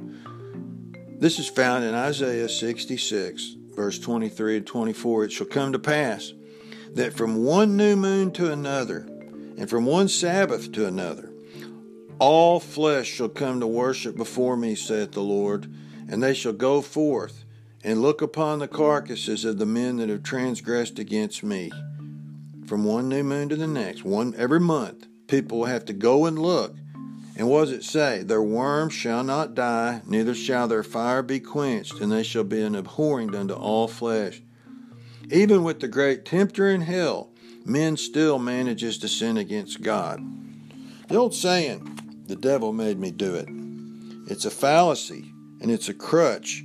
This 1.21 1.39
is 1.39 1.49
found 1.49 1.85
in 1.85 1.95
Isaiah 1.95 2.49
66, 2.49 3.55
verse 3.77 4.01
23 4.01 4.57
and 4.57 4.67
24. 4.67 5.27
It 5.27 5.31
shall 5.31 5.47
come 5.47 5.71
to 5.71 5.79
pass 5.79 6.33
that 6.95 7.15
from 7.15 7.45
one 7.45 7.77
new 7.77 7.95
moon 7.95 8.33
to 8.33 8.51
another, 8.51 9.07
and 9.57 9.71
from 9.71 9.87
one 9.87 10.09
Sabbath 10.09 10.73
to 10.73 10.85
another. 10.85 11.29
All 12.21 12.59
flesh 12.59 13.07
shall 13.07 13.29
come 13.29 13.61
to 13.61 13.67
worship 13.67 14.17
before 14.17 14.57
me, 14.57 14.75
saith 14.75 15.13
the 15.13 15.23
Lord, 15.23 15.73
and 16.09 16.21
they 16.21 16.35
shall 16.35 16.53
go 16.53 16.81
forth 16.83 17.45
and 17.85 18.03
look 18.03 18.21
upon 18.21 18.59
the 18.59 18.67
carcasses 18.67 19.45
of 19.45 19.59
the 19.59 19.67
men 19.67 19.99
that 19.99 20.09
have 20.09 20.25
transgressed 20.25 20.99
against 20.99 21.45
me. 21.45 21.71
From 22.67 22.85
one 22.85 23.09
new 23.09 23.23
moon 23.23 23.49
to 23.51 23.57
the 23.57 23.69
next, 23.69 24.05
one 24.05 24.35
every 24.37 24.59
month, 24.59 25.07
people 25.29 25.59
will 25.59 25.67
have 25.67 25.85
to 25.85 25.93
go 25.93 26.27
and 26.27 26.37
look. 26.39 26.75
And 27.37 27.49
what 27.49 27.67
does 27.67 27.71
it 27.71 27.85
say? 27.85 28.25
Their 28.25 28.43
worms 28.43 28.95
shall 28.95 29.23
not 29.23 29.55
die, 29.55 30.03
neither 30.05 30.35
shall 30.35 30.67
their 30.67 30.83
fire 30.83 31.23
be 31.23 31.39
quenched, 31.39 32.01
and 32.01 32.11
they 32.11 32.25
shall 32.25 32.43
be 32.43 32.61
an 32.63 32.75
abhorring 32.75 33.33
unto 33.37 33.55
all 33.55 33.87
flesh. 33.87 34.43
Even 35.31 35.63
with 35.63 35.79
the 35.79 35.87
great 35.87 36.25
tempter 36.25 36.69
in 36.69 36.81
hell, 36.81 37.31
men 37.65 37.97
still 37.97 38.41
manages 38.41 38.99
to 38.99 39.07
sin 39.09 39.37
against 39.37 39.83
God. 39.83 40.21
The 41.09 41.17
old 41.17 41.33
saying, 41.33 42.08
the 42.29 42.37
devil 42.37 42.73
made 42.73 42.99
me 42.99 43.11
do 43.11 43.35
it. 43.35 43.49
It's 44.31 44.45
a 44.45 44.51
fallacy 44.51 45.33
and 45.61 45.71
it's 45.71 45.89
a 45.89 45.95
crutch 45.95 46.63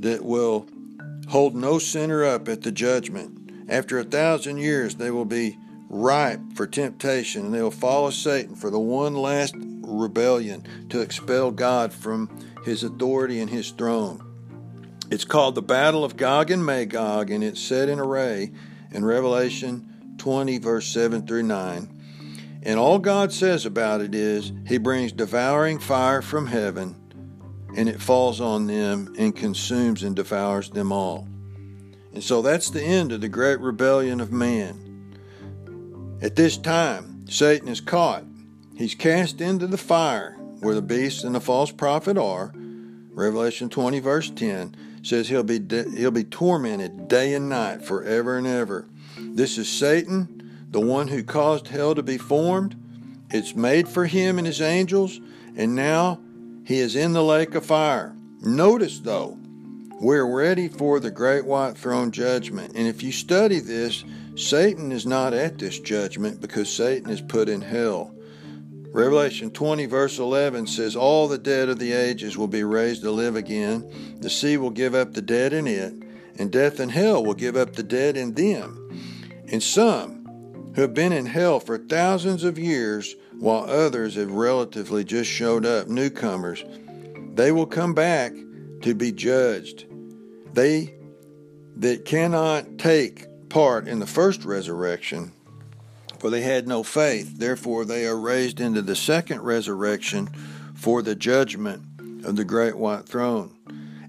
that 0.00 0.24
will 0.24 0.66
hold 1.28 1.54
no 1.54 1.78
sinner 1.78 2.24
up 2.24 2.48
at 2.48 2.62
the 2.62 2.72
judgment. 2.72 3.68
After 3.68 3.98
a 3.98 4.04
thousand 4.04 4.58
years, 4.58 4.96
they 4.96 5.10
will 5.10 5.24
be 5.24 5.56
ripe 5.88 6.40
for 6.54 6.66
temptation 6.66 7.46
and 7.46 7.54
they 7.54 7.62
will 7.62 7.70
follow 7.70 8.10
Satan 8.10 8.56
for 8.56 8.70
the 8.70 8.80
one 8.80 9.14
last 9.14 9.54
rebellion 9.56 10.64
to 10.90 11.00
expel 11.00 11.52
God 11.52 11.92
from 11.92 12.28
his 12.64 12.82
authority 12.82 13.40
and 13.40 13.48
his 13.48 13.70
throne. 13.70 14.20
It's 15.10 15.24
called 15.24 15.54
the 15.54 15.62
Battle 15.62 16.02
of 16.02 16.16
Gog 16.16 16.50
and 16.50 16.64
Magog, 16.64 17.30
and 17.30 17.44
it's 17.44 17.60
set 17.60 17.88
in 17.88 18.00
array 18.00 18.50
in 18.90 19.04
Revelation 19.04 20.16
20, 20.18 20.58
verse 20.58 20.88
7 20.88 21.26
through 21.26 21.42
9. 21.44 21.93
And 22.64 22.78
all 22.78 22.98
God 22.98 23.32
says 23.32 23.66
about 23.66 24.00
it 24.00 24.14
is, 24.14 24.52
He 24.66 24.78
brings 24.78 25.12
devouring 25.12 25.78
fire 25.78 26.22
from 26.22 26.46
heaven, 26.46 26.96
and 27.76 27.88
it 27.88 28.00
falls 28.00 28.40
on 28.40 28.66
them 28.66 29.14
and 29.18 29.36
consumes 29.36 30.02
and 30.02 30.16
devours 30.16 30.70
them 30.70 30.90
all. 30.90 31.28
And 32.14 32.22
so 32.22 32.40
that's 32.40 32.70
the 32.70 32.82
end 32.82 33.12
of 33.12 33.20
the 33.20 33.28
great 33.28 33.60
rebellion 33.60 34.20
of 34.20 34.32
man. 34.32 34.80
At 36.22 36.36
this 36.36 36.56
time, 36.56 37.26
Satan 37.28 37.68
is 37.68 37.80
caught. 37.80 38.24
He's 38.76 38.94
cast 38.94 39.40
into 39.40 39.66
the 39.66 39.76
fire 39.76 40.36
where 40.60 40.74
the 40.74 40.82
beast 40.82 41.24
and 41.24 41.34
the 41.34 41.40
false 41.40 41.70
prophet 41.70 42.16
are. 42.16 42.52
Revelation 43.10 43.68
20, 43.68 43.98
verse 44.00 44.30
10 44.30 44.74
says 45.02 45.28
he'll 45.28 45.42
be, 45.42 45.58
de- 45.58 45.90
he'll 45.90 46.10
be 46.10 46.24
tormented 46.24 47.08
day 47.08 47.34
and 47.34 47.48
night 47.48 47.84
forever 47.84 48.38
and 48.38 48.46
ever. 48.46 48.86
This 49.18 49.58
is 49.58 49.68
Satan, 49.68 50.33
the 50.74 50.80
one 50.80 51.06
who 51.06 51.22
caused 51.22 51.68
hell 51.68 51.94
to 51.94 52.02
be 52.02 52.18
formed. 52.18 52.74
It's 53.30 53.54
made 53.54 53.86
for 53.86 54.06
him 54.06 54.38
and 54.38 54.46
his 54.46 54.60
angels, 54.60 55.20
and 55.54 55.76
now 55.76 56.18
he 56.66 56.80
is 56.80 56.96
in 56.96 57.12
the 57.12 57.22
lake 57.22 57.54
of 57.54 57.64
fire. 57.64 58.12
Notice, 58.40 58.98
though, 58.98 59.38
we're 60.00 60.26
ready 60.26 60.66
for 60.66 60.98
the 60.98 61.12
great 61.12 61.44
white 61.44 61.78
throne 61.78 62.10
judgment. 62.10 62.72
And 62.74 62.88
if 62.88 63.04
you 63.04 63.12
study 63.12 63.60
this, 63.60 64.04
Satan 64.34 64.90
is 64.90 65.06
not 65.06 65.32
at 65.32 65.58
this 65.58 65.78
judgment 65.78 66.40
because 66.40 66.68
Satan 66.68 67.08
is 67.08 67.20
put 67.20 67.48
in 67.48 67.60
hell. 67.60 68.12
Revelation 68.90 69.52
20, 69.52 69.86
verse 69.86 70.18
11 70.18 70.66
says, 70.66 70.96
All 70.96 71.28
the 71.28 71.38
dead 71.38 71.68
of 71.68 71.78
the 71.78 71.92
ages 71.92 72.36
will 72.36 72.48
be 72.48 72.64
raised 72.64 73.02
to 73.02 73.12
live 73.12 73.36
again. 73.36 74.18
The 74.18 74.28
sea 74.30 74.56
will 74.56 74.70
give 74.70 74.96
up 74.96 75.14
the 75.14 75.22
dead 75.22 75.52
in 75.52 75.68
it, 75.68 75.94
and 76.36 76.50
death 76.50 76.80
and 76.80 76.90
hell 76.90 77.24
will 77.24 77.34
give 77.34 77.56
up 77.56 77.74
the 77.74 77.84
dead 77.84 78.16
in 78.16 78.34
them 78.34 78.80
and 79.48 79.62
some 79.62 80.13
who 80.74 80.82
have 80.82 80.94
been 80.94 81.12
in 81.12 81.26
hell 81.26 81.60
for 81.60 81.78
thousands 81.78 82.44
of 82.44 82.58
years, 82.58 83.14
while 83.38 83.64
others 83.64 84.16
have 84.16 84.30
relatively 84.30 85.04
just 85.04 85.30
showed 85.30 85.64
up, 85.64 85.88
newcomers, 85.88 86.64
they 87.34 87.52
will 87.52 87.66
come 87.66 87.94
back 87.94 88.32
to 88.82 88.94
be 88.94 89.12
judged. 89.12 89.86
They 90.52 90.94
that 91.76 92.04
cannot 92.04 92.78
take 92.78 93.26
part 93.48 93.88
in 93.88 93.98
the 93.98 94.06
first 94.06 94.44
resurrection, 94.44 95.32
for 96.18 96.30
they 96.30 96.42
had 96.42 96.68
no 96.68 96.82
faith, 96.82 97.38
therefore 97.38 97.84
they 97.84 98.06
are 98.06 98.18
raised 98.18 98.60
into 98.60 98.82
the 98.82 98.96
second 98.96 99.40
resurrection 99.42 100.28
for 100.74 101.02
the 101.02 101.14
judgment 101.14 101.82
of 102.24 102.36
the 102.36 102.44
great 102.44 102.76
white 102.76 103.06
throne. 103.06 103.56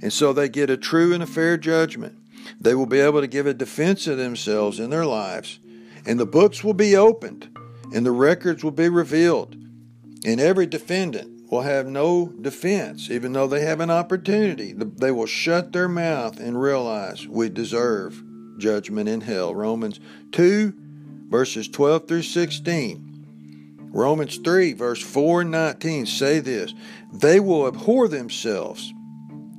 And 0.02 0.14
so 0.14 0.34
they 0.34 0.50
get 0.50 0.70
a 0.70 0.78
true 0.78 1.14
and 1.14 1.24
a 1.24 1.28
fair 1.28 1.58
judgment. 1.58 2.18
They 2.60 2.76
will 2.76 2.86
be 2.86 3.00
able 3.00 3.22
to 3.22 3.28
give 3.28 3.48
a 3.48 3.54
defense 3.54 4.08
of 4.08 4.18
themselves 4.18 4.80
in 4.80 4.92
their 4.92 5.06
lives, 5.06 5.60
and 6.06 6.20
the 6.20 6.26
books 6.26 6.64
will 6.64 6.74
be 6.74 6.96
opened, 6.96 7.50
and 7.94 8.06
the 8.06 8.12
records 8.12 8.64
will 8.64 8.72
be 8.72 8.90
revealed, 8.90 9.56
and 10.26 10.40
every 10.40 10.66
defendant 10.66 11.36
will 11.52 11.62
have 11.62 11.88
no 11.88 12.34
defense, 12.42 13.10
even 13.10 13.34
though 13.34 13.48
they 13.48 13.62
have 13.62 13.80
an 13.80 13.92
opportunity. 13.92 14.74
They 14.74 15.12
will 15.12 15.26
shut 15.26 15.72
their 15.72 15.88
mouth 15.88 16.40
and 16.40 16.60
realize 16.60 17.28
we 17.28 17.50
deserve 17.50 18.24
judgment 18.58 19.10
in 19.10 19.22
hell. 19.22 19.54
Romans 19.54 20.00
2, 20.32 20.74
verses 21.30 21.68
12 21.68 22.08
through 22.08 22.24
16. 22.24 23.12
Romans 23.92 24.38
3, 24.38 24.74
verse 24.74 25.02
4 25.02 25.42
and 25.42 25.52
19 25.52 26.06
say 26.06 26.40
this 26.40 26.74
They 27.14 27.40
will 27.40 27.68
abhor 27.68 28.08
themselves 28.08 28.94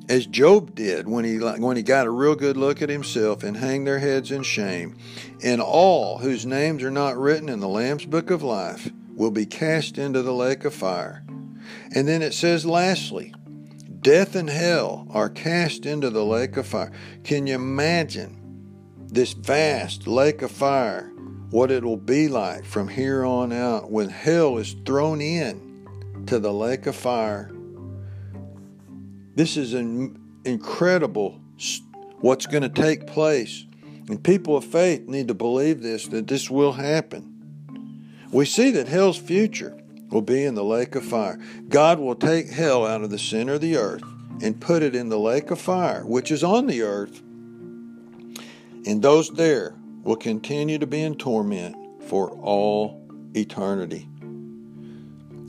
as 0.08 0.26
Job 0.26 0.74
did 0.74 1.08
when 1.08 1.24
he 1.24 1.38
when 1.38 1.76
he 1.76 1.82
got 1.82 2.06
a 2.06 2.10
real 2.10 2.34
good 2.34 2.56
look 2.56 2.82
at 2.82 2.88
himself 2.88 3.42
and 3.42 3.56
hang 3.56 3.84
their 3.84 3.98
heads 3.98 4.30
in 4.30 4.42
shame, 4.42 4.96
and 5.42 5.60
all 5.60 6.18
whose 6.18 6.46
names 6.46 6.82
are 6.82 6.90
not 6.90 7.16
written 7.16 7.48
in 7.48 7.60
the 7.60 7.68
Lamb's 7.68 8.06
book 8.06 8.30
of 8.30 8.42
life 8.42 8.90
will 9.14 9.30
be 9.30 9.46
cast 9.46 9.98
into 9.98 10.22
the 10.22 10.32
lake 10.32 10.64
of 10.64 10.74
fire. 10.74 11.24
And 11.94 12.06
then 12.06 12.22
it 12.22 12.34
says 12.34 12.64
lastly, 12.64 13.34
death 14.00 14.36
and 14.36 14.48
hell 14.48 15.06
are 15.10 15.28
cast 15.28 15.86
into 15.86 16.10
the 16.10 16.24
lake 16.24 16.56
of 16.56 16.66
fire. 16.66 16.92
Can 17.24 17.46
you 17.46 17.54
imagine 17.54 18.36
this 19.08 19.32
vast 19.32 20.06
lake 20.06 20.42
of 20.42 20.50
fire? 20.50 21.10
What 21.50 21.70
it 21.70 21.84
will 21.84 21.96
be 21.96 22.28
like 22.28 22.64
from 22.64 22.88
here 22.88 23.24
on 23.24 23.52
out 23.52 23.90
when 23.90 24.08
hell 24.08 24.58
is 24.58 24.74
thrown 24.84 25.20
in 25.20 26.24
to 26.26 26.38
the 26.38 26.52
lake 26.52 26.86
of 26.86 26.96
fire 26.96 27.50
this 29.36 29.56
is 29.56 29.74
an 29.74 30.18
incredible 30.44 31.40
what's 32.20 32.46
going 32.46 32.62
to 32.62 32.68
take 32.68 33.06
place. 33.06 33.64
And 34.08 34.22
people 34.22 34.56
of 34.56 34.64
faith 34.64 35.06
need 35.06 35.28
to 35.28 35.34
believe 35.34 35.82
this, 35.82 36.08
that 36.08 36.26
this 36.26 36.50
will 36.50 36.72
happen. 36.72 38.08
We 38.32 38.46
see 38.46 38.70
that 38.72 38.88
hell's 38.88 39.18
future 39.18 39.76
will 40.10 40.22
be 40.22 40.44
in 40.44 40.54
the 40.54 40.64
lake 40.64 40.94
of 40.94 41.04
fire. 41.04 41.38
God 41.68 41.98
will 41.98 42.14
take 42.14 42.48
hell 42.48 42.86
out 42.86 43.02
of 43.02 43.10
the 43.10 43.18
center 43.18 43.54
of 43.54 43.60
the 43.60 43.76
earth 43.76 44.02
and 44.42 44.60
put 44.60 44.82
it 44.82 44.94
in 44.94 45.08
the 45.08 45.18
lake 45.18 45.50
of 45.50 45.60
fire, 45.60 46.04
which 46.04 46.30
is 46.30 46.42
on 46.42 46.66
the 46.66 46.82
earth. 46.82 47.20
And 48.86 49.02
those 49.02 49.30
there 49.30 49.74
will 50.02 50.16
continue 50.16 50.78
to 50.78 50.86
be 50.86 51.02
in 51.02 51.16
torment 51.16 51.76
for 52.04 52.30
all 52.30 53.06
eternity. 53.34 54.08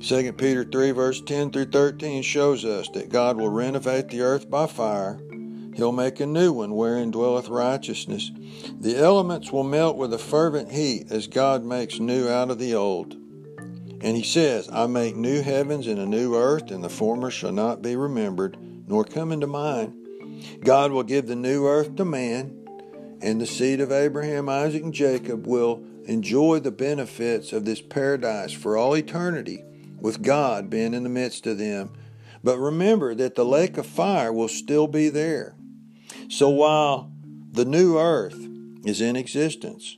2 0.02 0.32
Peter 0.34 0.64
3, 0.64 0.92
verse 0.92 1.22
10 1.22 1.52
through 1.52 1.66
13 1.66 2.22
shows 2.22 2.64
us 2.64 2.88
that 2.90 3.10
God 3.10 3.36
will 3.36 3.50
renovate 3.50 4.10
the 4.10 4.22
earth 4.22 4.48
by 4.50 4.68
fire. 4.68 5.20
He'll 5.76 5.92
make 5.92 6.20
a 6.20 6.26
new 6.28 6.54
one 6.54 6.76
wherein 6.76 7.10
dwelleth 7.10 7.50
righteousness. 7.50 8.32
The 8.80 8.96
elements 8.96 9.52
will 9.52 9.64
melt 9.64 9.98
with 9.98 10.14
a 10.14 10.20
fervent 10.20 10.72
heat 10.72 11.12
as 11.12 11.28
God 11.28 11.66
makes 11.66 12.00
new 12.00 12.30
out 12.30 12.52
of 12.52 12.60
the 12.60 12.76
old. 12.76 13.14
And 13.14 14.16
he 14.16 14.24
says, 14.24 14.70
I 14.72 14.86
make 14.86 15.16
new 15.16 15.42
heavens 15.42 15.88
and 15.88 16.00
a 16.00 16.06
new 16.06 16.36
earth, 16.36 16.70
and 16.70 16.84
the 16.84 16.90
former 16.90 17.32
shall 17.32 17.52
not 17.52 17.82
be 17.82 17.96
remembered, 17.96 18.56
nor 18.88 19.04
come 19.04 19.32
into 19.32 19.48
mind. 19.48 19.96
God 20.64 20.92
will 20.92 21.04
give 21.04 21.26
the 21.26 21.36
new 21.36 21.66
earth 21.66 21.96
to 21.96 22.06
man, 22.06 22.68
and 23.22 23.42
the 23.42 23.48
seed 23.48 23.82
of 23.82 23.92
Abraham, 23.92 24.48
Isaac, 24.48 24.84
and 24.84 24.94
Jacob 24.94 25.48
will 25.48 25.84
enjoy 26.06 26.60
the 26.60 26.72
benefits 26.72 27.52
of 27.52 27.66
this 27.66 27.82
paradise 27.82 28.54
for 28.54 28.78
all 28.78 28.96
eternity 28.96 29.64
with 30.00 30.22
God 30.22 30.70
being 30.70 30.94
in 30.94 31.04
the 31.04 31.10
midst 31.10 31.48
of 31.48 31.58
them. 31.58 31.94
But 32.44 32.60
remember 32.60 33.16
that 33.16 33.36
the 33.36 33.46
lake 33.46 33.78
of 33.78 33.86
fire 33.86 34.32
will 34.32 34.48
still 34.48 34.88
be 34.88 35.10
there. 35.10 35.56
So 36.30 36.50
while 36.50 37.12
the 37.52 37.66
new 37.66 37.98
earth 37.98 38.38
is 38.86 39.02
in 39.02 39.16
existence, 39.16 39.98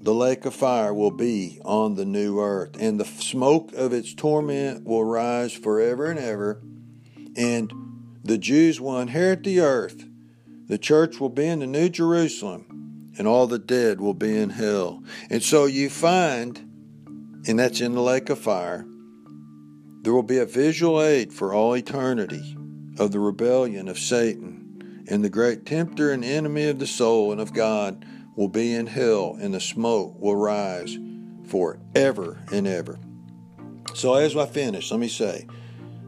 the 0.00 0.14
lake 0.14 0.44
of 0.44 0.54
fire 0.54 0.92
will 0.92 1.10
be 1.10 1.60
on 1.64 1.94
the 1.94 2.04
new 2.04 2.40
earth, 2.40 2.76
and 2.80 2.98
the 2.98 3.04
smoke 3.04 3.72
of 3.72 3.92
its 3.92 4.14
torment 4.14 4.84
will 4.84 5.04
rise 5.04 5.52
forever 5.52 6.06
and 6.06 6.18
ever. 6.18 6.60
And 7.36 7.72
the 8.24 8.38
Jews 8.38 8.80
will 8.80 8.98
inherit 8.98 9.44
the 9.44 9.60
earth. 9.60 10.04
The 10.66 10.78
church 10.78 11.20
will 11.20 11.28
be 11.28 11.46
in 11.46 11.60
the 11.60 11.66
New 11.66 11.88
Jerusalem, 11.88 13.12
and 13.18 13.28
all 13.28 13.46
the 13.46 13.58
dead 13.58 14.00
will 14.00 14.14
be 14.14 14.36
in 14.36 14.50
hell. 14.50 15.02
And 15.30 15.42
so 15.42 15.66
you 15.66 15.88
find, 15.88 16.58
and 17.46 17.58
that's 17.58 17.80
in 17.80 17.94
the 17.94 18.02
lake 18.02 18.28
of 18.30 18.38
fire, 18.38 18.86
there 20.02 20.12
will 20.12 20.22
be 20.22 20.38
a 20.38 20.46
visual 20.46 21.00
aid 21.00 21.32
for 21.32 21.54
all 21.54 21.76
eternity 21.76 22.56
of 22.98 23.12
the 23.12 23.20
rebellion 23.20 23.88
of 23.88 23.98
Satan, 23.98 25.04
and 25.08 25.24
the 25.24 25.30
great 25.30 25.64
tempter 25.64 26.10
and 26.10 26.24
enemy 26.24 26.64
of 26.68 26.78
the 26.78 26.86
soul 26.86 27.32
and 27.32 27.40
of 27.40 27.54
God 27.54 28.04
will 28.36 28.48
be 28.48 28.74
in 28.74 28.88
hell, 28.88 29.36
and 29.40 29.54
the 29.54 29.60
smoke 29.60 30.20
will 30.20 30.36
rise 30.36 30.98
forever 31.46 32.44
and 32.52 32.66
ever. 32.66 32.98
So, 33.94 34.14
as 34.14 34.36
I 34.36 34.46
finish, 34.46 34.90
let 34.90 35.00
me 35.00 35.08
say 35.08 35.46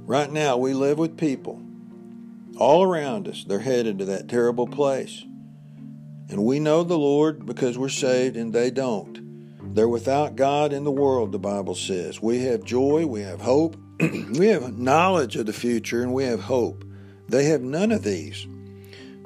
right 0.06 0.30
now 0.30 0.56
we 0.56 0.74
live 0.74 0.98
with 0.98 1.16
people 1.16 1.62
all 2.58 2.82
around 2.82 3.28
us, 3.28 3.44
they're 3.44 3.60
headed 3.60 3.98
to 3.98 4.04
that 4.06 4.28
terrible 4.28 4.66
place. 4.66 5.24
And 6.28 6.44
we 6.44 6.58
know 6.58 6.82
the 6.82 6.98
Lord 6.98 7.46
because 7.46 7.76
we're 7.76 7.88
saved, 7.88 8.36
and 8.36 8.52
they 8.52 8.70
don't. 8.70 9.74
They're 9.74 9.88
without 9.88 10.36
God 10.36 10.72
in 10.72 10.84
the 10.84 10.92
world, 10.92 11.32
the 11.32 11.38
Bible 11.38 11.74
says. 11.74 12.22
We 12.22 12.44
have 12.44 12.64
joy, 12.64 13.06
we 13.06 13.22
have 13.22 13.40
hope, 13.40 13.76
we 14.00 14.48
have 14.48 14.78
knowledge 14.78 15.36
of 15.36 15.46
the 15.46 15.52
future 15.52 16.02
and 16.02 16.12
we 16.12 16.24
have 16.24 16.40
hope. 16.40 16.84
They 17.28 17.44
have 17.46 17.62
none 17.62 17.92
of 17.92 18.02
these. 18.02 18.46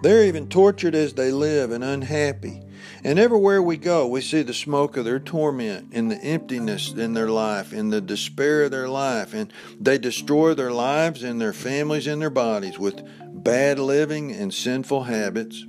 They're 0.02 0.24
even 0.24 0.48
tortured 0.48 0.94
as 0.94 1.14
they 1.14 1.32
live 1.32 1.72
and 1.72 1.82
unhappy. 1.82 2.62
And 3.02 3.18
everywhere 3.18 3.62
we 3.62 3.76
go, 3.76 4.06
we 4.06 4.20
see 4.20 4.42
the 4.42 4.54
smoke 4.54 4.96
of 4.96 5.04
their 5.04 5.18
torment 5.18 5.90
and 5.92 6.10
the 6.10 6.16
emptiness 6.16 6.92
in 6.92 7.14
their 7.14 7.28
life 7.28 7.72
and 7.72 7.92
the 7.92 8.00
despair 8.00 8.64
of 8.64 8.70
their 8.70 8.88
life. 8.88 9.34
And 9.34 9.52
they 9.80 9.98
destroy 9.98 10.54
their 10.54 10.72
lives 10.72 11.22
and 11.22 11.40
their 11.40 11.52
families 11.52 12.06
and 12.06 12.20
their 12.20 12.30
bodies 12.30 12.78
with 12.78 13.02
bad 13.42 13.78
living 13.78 14.32
and 14.32 14.52
sinful 14.52 15.04
habits. 15.04 15.64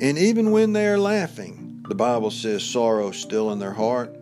And 0.00 0.18
even 0.18 0.50
when 0.50 0.72
they 0.72 0.86
are 0.86 0.98
laughing, 0.98 1.84
the 1.88 1.94
Bible 1.94 2.30
says 2.30 2.62
sorrow 2.62 3.10
still 3.10 3.50
in 3.50 3.58
their 3.58 3.72
heart 3.72 4.14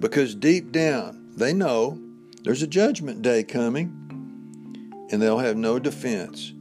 because 0.00 0.34
deep 0.34 0.72
down 0.72 1.30
they 1.36 1.52
know 1.52 1.98
there's 2.44 2.62
a 2.62 2.66
judgment 2.66 3.22
day 3.22 3.42
coming, 3.42 5.06
and 5.10 5.20
they'll 5.20 5.38
have 5.38 5.56
no 5.56 5.78
defense. 5.78 6.52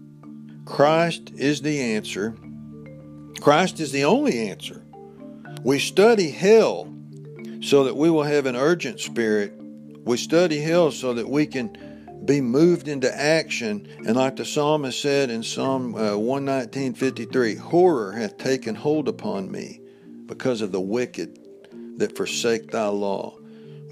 Christ 0.65 1.31
is 1.35 1.61
the 1.61 1.79
answer. 1.81 2.35
Christ 3.41 3.81
is 3.81 3.91
the 3.91 4.05
only 4.05 4.49
answer. 4.49 4.85
We 5.61 5.79
study 5.79 6.31
hell 6.31 6.93
so 7.61 7.83
that 7.83 7.95
we 7.95 8.09
will 8.09 8.23
have 8.23 8.45
an 8.45 8.55
urgent 8.55 9.01
spirit. 9.01 9.53
We 10.05 10.17
study 10.17 10.59
hell 10.61 10.91
so 10.91 11.13
that 11.13 11.29
we 11.29 11.45
can 11.45 12.21
be 12.25 12.39
moved 12.39 12.87
into 12.87 13.13
action. 13.13 13.87
And 14.05 14.15
like 14.15 14.37
the 14.37 14.45
psalmist 14.45 15.01
said 15.01 15.29
in 15.29 15.43
Psalm 15.43 15.95
uh, 15.95 16.11
119.53, 16.11 17.57
horror 17.57 18.13
hath 18.13 18.37
taken 18.37 18.75
hold 18.75 19.09
upon 19.09 19.51
me 19.51 19.81
because 20.27 20.61
of 20.61 20.71
the 20.71 20.81
wicked 20.81 21.39
that 21.97 22.15
forsake 22.15 22.71
thy 22.71 22.87
law. 22.87 23.37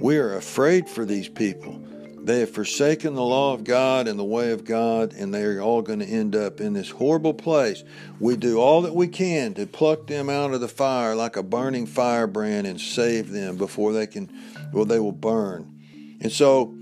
We 0.01 0.17
are 0.17 0.35
afraid 0.35 0.89
for 0.89 1.05
these 1.05 1.29
people. 1.29 1.79
They 2.23 2.39
have 2.39 2.49
forsaken 2.49 3.13
the 3.13 3.21
law 3.21 3.53
of 3.53 3.63
God 3.63 4.07
and 4.07 4.17
the 4.17 4.23
way 4.23 4.51
of 4.51 4.65
God, 4.65 5.13
and 5.13 5.31
they 5.31 5.43
are 5.43 5.61
all 5.61 5.83
going 5.83 5.99
to 5.99 6.05
end 6.07 6.35
up 6.35 6.59
in 6.59 6.73
this 6.73 6.89
horrible 6.89 7.35
place. 7.35 7.83
We 8.19 8.35
do 8.35 8.59
all 8.59 8.81
that 8.81 8.95
we 8.95 9.07
can 9.07 9.53
to 9.53 9.67
pluck 9.67 10.07
them 10.07 10.27
out 10.27 10.55
of 10.55 10.59
the 10.59 10.67
fire 10.67 11.15
like 11.15 11.35
a 11.35 11.43
burning 11.43 11.85
firebrand 11.85 12.65
and 12.65 12.81
save 12.81 13.29
them 13.29 13.57
before 13.57 13.93
they 13.93 14.07
can, 14.07 14.31
well, 14.73 14.85
they 14.85 14.99
will 14.99 15.11
burn. 15.11 15.71
And 16.19 16.31
so, 16.31 16.73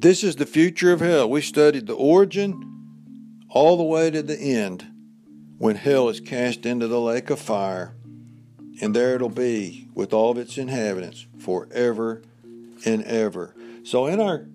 this 0.00 0.24
is 0.24 0.34
the 0.34 0.46
future 0.46 0.92
of 0.92 1.00
hell. 1.00 1.30
We 1.30 1.42
studied 1.42 1.86
the 1.86 1.94
origin 1.94 3.38
all 3.50 3.76
the 3.76 3.84
way 3.84 4.10
to 4.10 4.20
the 4.20 4.36
end 4.36 4.84
when 5.58 5.76
hell 5.76 6.08
is 6.08 6.18
cast 6.18 6.66
into 6.66 6.88
the 6.88 7.00
lake 7.00 7.30
of 7.30 7.38
fire, 7.38 7.94
and 8.80 8.96
there 8.96 9.14
it'll 9.14 9.28
be 9.28 9.88
with 9.94 10.12
all 10.12 10.32
of 10.32 10.38
its 10.38 10.58
inhabitants 10.58 11.26
forever 11.38 12.22
and 12.84 13.02
ever. 13.04 13.54
So, 13.84 14.06
in 14.06 14.20
our 14.20 14.46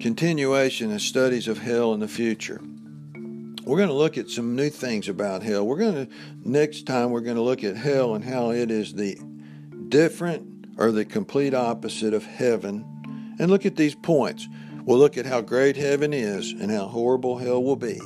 continuation 0.00 0.92
of 0.92 1.00
studies 1.00 1.48
of 1.48 1.58
hell 1.58 1.94
in 1.94 2.00
the 2.00 2.08
future, 2.08 2.60
we're 3.64 3.78
going 3.78 3.88
to 3.88 3.94
look 3.94 4.18
at 4.18 4.28
some 4.28 4.54
new 4.54 4.68
things 4.68 5.08
about 5.08 5.42
hell. 5.42 5.66
We're 5.66 5.78
going 5.78 6.06
to, 6.06 6.12
next 6.44 6.86
time, 6.86 7.10
we're 7.10 7.20
going 7.20 7.36
to 7.36 7.42
look 7.42 7.64
at 7.64 7.76
hell 7.76 8.14
and 8.14 8.24
how 8.24 8.50
it 8.50 8.70
is 8.70 8.94
the 8.94 9.18
different 9.88 10.66
or 10.76 10.90
the 10.90 11.04
complete 11.04 11.54
opposite 11.54 12.14
of 12.14 12.24
heaven 12.24 13.34
and 13.38 13.50
look 13.50 13.64
at 13.64 13.76
these 13.76 13.94
points. 13.94 14.48
We'll 14.84 14.98
look 14.98 15.16
at 15.16 15.24
how 15.24 15.40
great 15.40 15.76
heaven 15.76 16.12
is 16.12 16.52
and 16.52 16.70
how 16.70 16.86
horrible 16.86 17.38
hell 17.38 17.62
will 17.62 17.76
be 17.76 18.00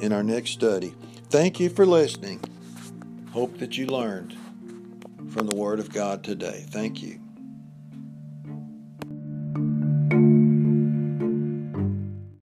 in 0.00 0.12
our 0.12 0.22
next 0.22 0.50
study. 0.50 0.94
Thank 1.30 1.60
you 1.60 1.68
for 1.68 1.86
listening. 1.86 2.42
Hope 3.32 3.58
that 3.58 3.76
you 3.76 3.86
learned 3.86 4.36
from 5.30 5.46
the 5.46 5.54
Word 5.54 5.78
of 5.78 5.92
God 5.92 6.24
today. 6.24 6.64
Thank 6.70 7.02
you. 7.02 7.20